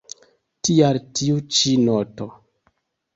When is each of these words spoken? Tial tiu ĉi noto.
Tial 0.67 0.97
tiu 1.19 1.35
ĉi 1.57 1.73
noto. 1.83 2.27